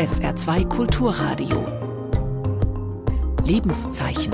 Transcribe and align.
SR2 0.00 0.66
Kulturradio. 0.66 1.60
Lebenszeichen. 3.44 4.32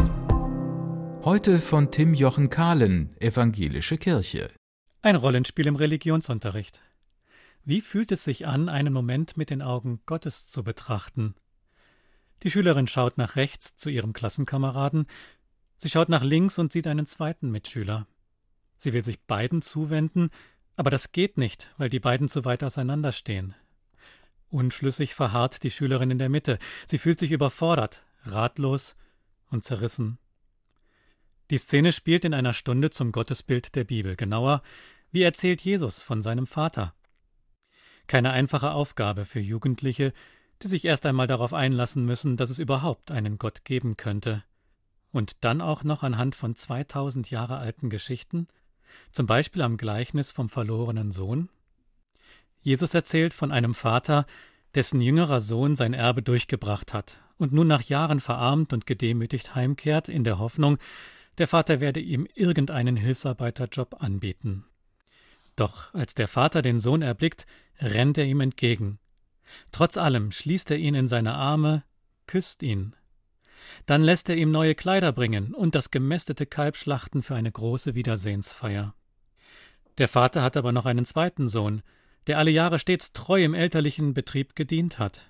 Heute 1.25 1.59
von 1.59 1.91
Tim 1.91 2.15
Jochen 2.15 2.51
Kahlen, 2.51 3.17
Evangelische 3.19 3.99
Kirche. 3.99 4.53
Ein 5.03 5.17
Rollenspiel 5.17 5.67
im 5.67 5.75
Religionsunterricht. 5.75 6.81
Wie 7.65 7.81
fühlt 7.81 8.13
es 8.13 8.23
sich 8.23 8.47
an, 8.47 8.69
einen 8.69 8.93
Moment 8.93 9.37
mit 9.37 9.51
den 9.51 9.61
Augen 9.61 9.99
Gottes 10.07 10.49
zu 10.49 10.63
betrachten? 10.63 11.35
Die 12.45 12.51
Schülerin 12.53 12.87
schaut 12.87 13.19
nach 13.19 13.35
rechts 13.35 13.75
zu 13.75 13.91
ihrem 13.91 14.13
Klassenkameraden, 14.13 15.09
sie 15.79 15.89
schaut 15.89 16.09
nach 16.09 16.23
links 16.23 16.61
und 16.61 16.71
sieht 16.71 16.87
einen 16.87 17.07
zweiten 17.07 17.51
Mitschüler. 17.51 18.07
Sie 18.77 18.93
will 18.93 19.05
sich 19.05 19.19
beiden 19.19 19.63
zuwenden, 19.63 20.31
aber 20.77 20.91
das 20.91 21.11
geht 21.11 21.39
nicht, 21.39 21.75
weil 21.77 21.91
die 21.91 21.99
beiden 21.99 22.29
zu 22.29 22.45
weit 22.45 22.63
auseinanderstehen. 22.63 23.57
Unschlüssig 24.49 25.15
verharrt 25.15 25.63
die 25.63 25.71
Schülerin 25.71 26.11
in 26.11 26.19
der 26.19 26.29
Mitte. 26.29 26.59
Sie 26.87 26.99
fühlt 26.99 27.19
sich 27.19 27.33
überfordert, 27.33 28.03
ratlos 28.25 28.97
und 29.51 29.65
zerrissen. 29.65 30.19
Die 31.51 31.59
Szene 31.59 31.93
spielt 31.93 32.25
in 32.25 32.35
einer 32.35 32.53
Stunde 32.53 32.91
zum 32.91 33.13
Gottesbild 33.13 33.75
der 33.75 33.85
Bibel. 33.85 34.17
Genauer, 34.17 34.63
wie 35.13 35.23
erzählt 35.23 35.61
Jesus 35.61 36.03
von 36.03 36.23
seinem 36.23 36.47
Vater. 36.47 36.95
Keine 38.07 38.33
einfache 38.33 38.73
Aufgabe 38.73 39.25
für 39.25 39.41
Jugendliche, 39.41 40.13
die 40.63 40.69
sich 40.69 40.85
erst 40.85 41.07
einmal 41.07 41.27
darauf 41.27 41.53
einlassen 41.53 42.05
müssen, 42.05 42.37
dass 42.37 42.51
es 42.51 42.59
überhaupt 42.59 43.11
einen 43.11 43.39
Gott 43.39 43.65
geben 43.65 43.97
könnte. 43.97 44.45
Und 45.13 45.45
dann 45.45 45.61
auch 45.61 45.85
noch 45.85 46.03
anhand 46.03 46.35
von 46.35 46.55
2000 46.55 47.31
Jahre 47.31 47.59
alten 47.59 47.91
Geschichten, 47.91 48.49
zum 49.13 49.27
Beispiel 49.27 49.63
am 49.63 49.77
Gleichnis 49.77 50.33
vom 50.33 50.49
verlorenen 50.49 51.13
Sohn. 51.13 51.49
Jesus 52.67 52.95
erzählt 52.95 53.33
von 53.33 53.53
einem 53.53 53.75
Vater, 53.75 54.27
dessen 54.75 55.01
jüngerer 55.01 55.41
Sohn 55.41 55.77
sein 55.77 55.95
Erbe 55.95 56.21
durchgebracht 56.21 56.93
hat 56.93 57.21
und 57.39 57.53
nun 57.53 57.69
nach 57.69 57.83
Jahren 57.83 58.19
verarmt 58.19 58.73
und 58.73 58.87
gedemütigt 58.87 59.55
heimkehrt, 59.55 60.09
in 60.09 60.25
der 60.25 60.41
Hoffnung, 60.41 60.79
der 61.39 61.47
Vater 61.47 61.79
werde 61.79 62.01
ihm 62.01 62.27
irgendeinen 62.35 62.97
Hilfsarbeiterjob 62.97 64.03
anbieten. 64.03 64.65
Doch 65.55 65.95
als 65.95 66.17
der 66.17 66.27
Vater 66.27 66.61
den 66.61 66.81
Sohn 66.81 67.03
erblickt, 67.03 67.47
rennt 67.81 68.19
er 68.19 68.25
ihm 68.25 68.41
entgegen. 68.41 68.99
Trotz 69.71 69.97
allem 69.97 70.33
schließt 70.33 70.73
er 70.73 70.79
ihn 70.79 70.97
in 70.97 71.07
seine 71.07 71.35
Arme, 71.35 71.85
küsst 72.27 72.65
ihn. 72.65 72.97
Dann 73.87 74.03
lässt 74.03 74.29
er 74.29 74.35
ihm 74.35 74.51
neue 74.51 74.75
Kleider 74.75 75.13
bringen 75.13 75.55
und 75.55 75.77
das 75.77 75.93
gemästete 75.93 76.47
Kalb 76.47 76.77
schlachten 76.77 77.23
für 77.23 77.37
eine 77.37 77.53
große 77.53 77.95
Wiedersehensfeier. 77.95 78.93
Der 79.99 80.09
Vater 80.09 80.43
hat 80.43 80.57
aber 80.57 80.73
noch 80.73 80.87
einen 80.87 81.05
zweiten 81.05 81.47
Sohn, 81.47 81.85
der 82.27 82.39
alle 82.39 82.51
Jahre 82.51 82.79
stets 82.79 83.13
treu 83.13 83.43
im 83.45 83.55
elterlichen 83.55 84.15
Betrieb 84.15 84.57
gedient 84.57 84.99
hat. 84.99 85.23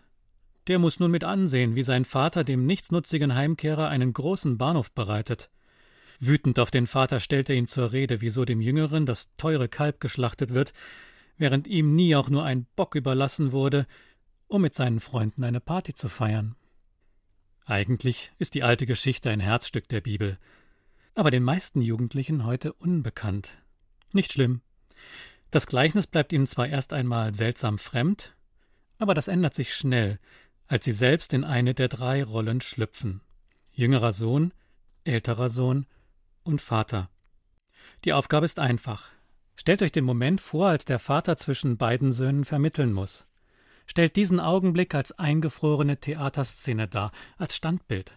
Der 0.67 0.79
muss 0.79 0.99
nun 0.99 1.11
mit 1.11 1.25
ansehen, 1.25 1.77
wie 1.77 1.83
sein 1.83 2.05
Vater 2.05 2.43
dem 2.43 2.67
nichtsnutzigen 2.67 3.35
Heimkehrer 3.35 3.89
einen 3.89 4.13
großen 4.13 4.59
Bahnhof 4.59 4.91
bereitet. 4.93 5.51
Wütend 6.19 6.59
auf 6.59 6.71
den 6.71 6.87
Vater 6.87 7.21
stellt 7.21 7.49
er 7.49 7.57
ihn 7.57 7.67
zur 7.67 7.93
Rede, 7.93 8.21
wieso 8.21 8.45
dem 8.45 8.61
Jüngeren 8.61 9.07
das 9.07 9.29
teure 9.37 9.69
Kalb 9.69 10.01
geschlachtet 10.01 10.55
wird, 10.55 10.73
während 11.37 11.67
ihm 11.67 11.95
nie 11.95 12.17
auch 12.17 12.31
nur 12.31 12.45
ein 12.45 12.67
Bock 12.75 12.95
überlassen 12.95 13.53
wurde, 13.53 13.87
um 14.49 14.63
mit 14.63 14.75
seinen 14.75 15.01
Freunden 15.01 15.45
eine 15.45 15.61
Party 15.61 15.95
zu 15.95 16.09
feiern. 16.09 16.57
Eigentlich 17.65 18.33
ist 18.39 18.55
die 18.55 18.63
alte 18.63 18.87
Geschichte 18.87 19.29
ein 19.31 19.41
Herzstück 19.41 19.89
der 19.89 20.01
Bibel, 20.01 20.39
aber 21.15 21.31
den 21.31 21.43
meisten 21.43 21.83
Jugendlichen 21.83 22.45
heute 22.45 22.73
unbekannt. 22.73 23.51
Nicht 24.13 24.33
schlimm. 24.33 24.63
Das 25.57 25.67
Gleichnis 25.67 26.07
bleibt 26.07 26.35
ihnen 26.35 26.47
zwar 26.47 26.69
erst 26.69 26.93
einmal 26.93 27.35
seltsam 27.35 27.79
fremd, 27.79 28.37
aber 28.99 29.15
das 29.15 29.27
ändert 29.27 29.55
sich 29.55 29.75
schnell, 29.75 30.19
als 30.67 30.85
sie 30.85 30.93
selbst 30.93 31.33
in 31.33 31.45
eine 31.45 31.73
der 31.73 31.89
drei 31.89 32.23
Rollen 32.23 32.61
schlüpfen 32.61 33.23
jüngerer 33.73 34.13
Sohn, 34.13 34.53
älterer 35.05 35.49
Sohn 35.49 35.87
und 36.43 36.61
Vater. 36.61 37.09
Die 38.05 38.13
Aufgabe 38.13 38.45
ist 38.45 38.59
einfach. 38.59 39.09
Stellt 39.55 39.81
euch 39.81 39.93
den 39.93 40.05
Moment 40.05 40.43
vor, 40.43 40.69
als 40.69 40.85
der 40.85 40.99
Vater 40.99 41.39
zwischen 41.39 41.79
beiden 41.79 42.13
Söhnen 42.13 42.45
vermitteln 42.45 42.93
muss. 42.93 43.27
Stellt 43.87 44.17
diesen 44.17 44.41
Augenblick 44.41 44.95
als 44.95 45.19
eingefrorene 45.19 45.97
Theaterszene 45.97 46.87
dar, 46.87 47.13
als 47.39 47.57
Standbild. 47.57 48.13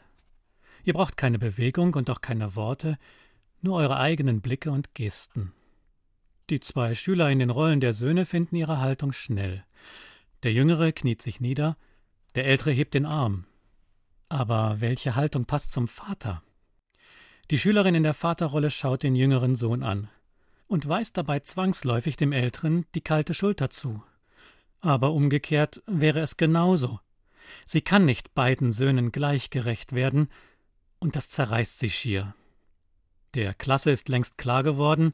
Ihr 0.84 0.92
braucht 0.92 1.16
keine 1.16 1.40
Bewegung 1.40 1.94
und 1.94 2.10
auch 2.10 2.20
keine 2.20 2.58
Worte, 2.58 2.98
nur 3.62 3.78
eure 3.78 3.96
eigenen 3.96 4.42
Blicke 4.42 4.72
und 4.72 4.94
Gesten. 4.94 5.54
Die 6.50 6.60
zwei 6.60 6.96
Schüler 6.96 7.30
in 7.30 7.38
den 7.38 7.52
Rollen 7.52 7.80
der 7.80 7.94
Söhne 7.94 8.26
finden 8.26 8.56
ihre 8.56 8.80
Haltung 8.80 9.12
schnell. 9.12 9.64
Der 10.42 10.52
Jüngere 10.52 10.92
kniet 10.92 11.22
sich 11.22 11.40
nieder, 11.40 11.78
der 12.34 12.46
Ältere 12.46 12.72
hebt 12.72 12.96
den 12.96 13.06
Arm. 13.06 13.46
Aber 14.30 14.82
welche 14.82 15.16
Haltung 15.16 15.46
passt 15.46 15.72
zum 15.72 15.88
Vater? 15.88 16.42
Die 17.52 17.60
Schülerin 17.60 17.94
in 17.94 18.04
der 18.04 18.16
Vaterrolle 18.16 18.72
schaut 18.72 19.04
den 19.04 19.16
jüngeren 19.16 19.56
Sohn 19.56 19.84
an 19.84 20.10
und 20.68 20.88
weist 20.88 21.18
dabei 21.18 21.40
zwangsläufig 21.40 22.16
dem 22.16 22.32
Älteren 22.32 22.86
die 22.96 23.02
kalte 23.02 23.34
Schulter 23.34 23.70
zu. 23.70 24.04
Aber 24.82 25.12
umgekehrt 25.12 25.84
wäre 25.86 26.20
es 26.20 26.38
genauso. 26.38 27.00
Sie 27.66 27.82
kann 27.82 28.06
nicht 28.06 28.34
beiden 28.34 28.72
Söhnen 28.72 29.12
gleichgerecht 29.12 29.94
werden, 29.94 30.30
und 31.00 31.16
das 31.16 31.30
zerreißt 31.30 31.80
sie 31.80 31.90
schier. 31.90 32.36
Der 33.34 33.54
Klasse 33.54 33.92
ist 33.92 34.10
längst 34.10 34.38
klar 34.38 34.64
geworden, 34.64 35.14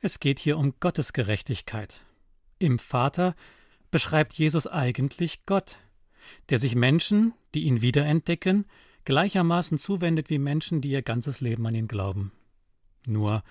es 0.00 0.18
geht 0.18 0.38
hier 0.38 0.58
um 0.58 0.74
Gottes 0.80 1.12
Gerechtigkeit. 1.12 2.02
Im 2.58 2.78
Vater 2.78 3.34
beschreibt 3.90 4.34
Jesus 4.34 4.66
eigentlich 4.66 5.44
Gott, 5.46 5.78
der 6.48 6.58
sich 6.58 6.74
Menschen, 6.74 7.34
die 7.54 7.64
ihn 7.64 7.80
wiederentdecken, 7.82 8.66
gleichermaßen 9.04 9.78
zuwendet 9.78 10.30
wie 10.30 10.38
Menschen, 10.38 10.80
die 10.80 10.90
ihr 10.90 11.02
ganzes 11.02 11.40
Leben 11.40 11.66
an 11.66 11.74
ihn 11.74 11.88
glauben. 11.88 12.32
Nur, 13.06 13.42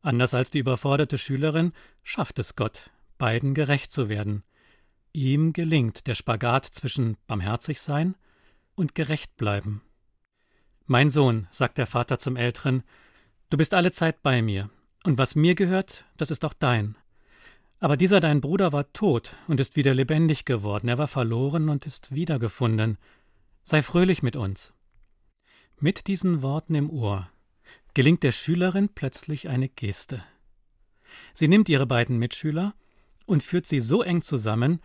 anders 0.00 0.34
als 0.34 0.50
die 0.50 0.58
überforderte 0.58 1.18
Schülerin, 1.18 1.72
schafft 2.04 2.38
es 2.38 2.56
Gott, 2.56 2.90
beiden 3.16 3.54
gerecht 3.54 3.90
zu 3.90 4.08
werden. 4.08 4.44
Ihm 5.12 5.52
gelingt 5.52 6.06
der 6.06 6.14
Spagat 6.14 6.66
zwischen 6.66 7.16
barmherzig 7.26 7.80
sein 7.80 8.14
und 8.74 8.94
gerecht 8.94 9.36
bleiben. 9.36 9.82
Mein 10.86 11.10
Sohn, 11.10 11.48
sagt 11.50 11.78
der 11.78 11.86
Vater 11.86 12.18
zum 12.18 12.36
Älteren, 12.36 12.82
du 13.50 13.56
bist 13.56 13.74
alle 13.74 13.90
Zeit 13.90 14.22
bei 14.22 14.40
mir, 14.40 14.70
und 15.04 15.18
was 15.18 15.34
mir 15.34 15.54
gehört, 15.54 16.04
das 16.16 16.30
ist 16.30 16.44
auch 16.44 16.54
dein. 16.54 16.96
Aber 17.80 17.96
dieser 17.96 18.20
dein 18.20 18.40
Bruder 18.40 18.72
war 18.72 18.92
tot 18.92 19.36
und 19.46 19.60
ist 19.60 19.76
wieder 19.76 19.94
lebendig 19.94 20.44
geworden, 20.44 20.88
er 20.88 20.98
war 20.98 21.08
verloren 21.08 21.68
und 21.68 21.86
ist 21.86 22.12
wiedergefunden. 22.12 22.98
Sei 23.62 23.82
fröhlich 23.82 24.22
mit 24.22 24.36
uns. 24.36 24.72
Mit 25.78 26.08
diesen 26.08 26.42
Worten 26.42 26.74
im 26.74 26.90
Ohr 26.90 27.30
gelingt 27.94 28.22
der 28.22 28.32
Schülerin 28.32 28.88
plötzlich 28.88 29.48
eine 29.48 29.68
Geste. 29.68 30.24
Sie 31.34 31.48
nimmt 31.48 31.68
ihre 31.68 31.86
beiden 31.86 32.18
Mitschüler 32.18 32.74
und 33.26 33.42
führt 33.42 33.66
sie 33.66 33.80
so 33.80 34.02
eng 34.02 34.22
zusammen, 34.22 34.80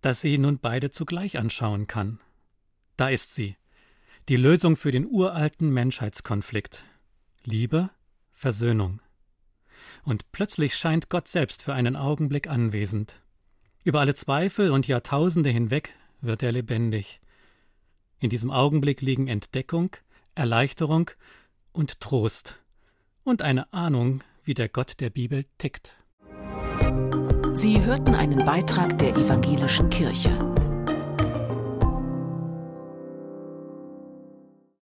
dass 0.00 0.20
sie 0.20 0.38
nun 0.38 0.58
beide 0.58 0.90
zugleich 0.90 1.38
anschauen 1.38 1.86
kann. 1.86 2.20
Da 2.96 3.08
ist 3.08 3.34
sie, 3.34 3.56
die 4.28 4.36
Lösung 4.36 4.76
für 4.76 4.90
den 4.90 5.06
uralten 5.06 5.70
Menschheitskonflikt. 5.70 6.84
Liebe, 7.44 7.90
Versöhnung. 8.32 9.00
Und 10.04 10.30
plötzlich 10.32 10.74
scheint 10.74 11.08
Gott 11.08 11.28
selbst 11.28 11.62
für 11.62 11.74
einen 11.74 11.96
Augenblick 11.96 12.48
anwesend. 12.48 13.20
Über 13.84 14.00
alle 14.00 14.14
Zweifel 14.14 14.70
und 14.70 14.86
Jahrtausende 14.86 15.50
hinweg 15.50 15.94
wird 16.20 16.42
er 16.42 16.52
lebendig. 16.52 17.20
In 18.20 18.30
diesem 18.30 18.50
Augenblick 18.50 19.00
liegen 19.00 19.28
Entdeckung, 19.28 19.96
Erleichterung 20.34 21.10
und 21.72 22.00
Trost 22.00 22.56
und 23.24 23.42
eine 23.42 23.72
Ahnung, 23.72 24.22
wie 24.44 24.54
der 24.54 24.68
Gott 24.68 25.00
der 25.00 25.10
Bibel 25.10 25.44
tickt. 25.58 25.96
Sie 27.52 27.82
hörten 27.82 28.14
einen 28.14 28.44
Beitrag 28.44 28.98
der 28.98 29.16
evangelischen 29.16 29.90
Kirche. 29.90 30.71